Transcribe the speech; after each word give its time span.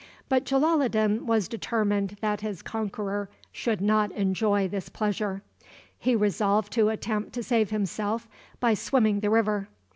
But 0.29 0.45
Jalaloddin 0.47 1.27
was 1.27 1.47
determined 1.47 2.17
that 2.21 2.41
his 2.41 2.63
conqueror 2.63 3.29
should 3.51 3.81
not 3.81 4.11
enjoy 4.13 4.67
this 4.67 4.89
pleasure. 4.89 5.43
He 5.99 6.15
resolved 6.15 6.73
to 6.73 6.89
attempt 6.89 7.33
to 7.33 7.43
save 7.43 7.69
himself 7.69 8.27
by 8.59 8.73
swimming 8.73 9.19
the 9.19 9.29
river. 9.29 9.69